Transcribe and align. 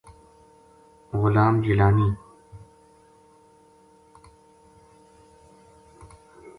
غلام 1.13 1.61
جیلانی 1.61 2.17